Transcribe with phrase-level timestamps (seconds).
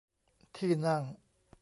[0.55, 1.03] ที่นั่ง